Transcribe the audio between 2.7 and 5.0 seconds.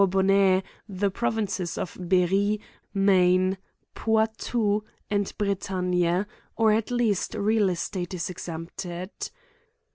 Maine, Poitou,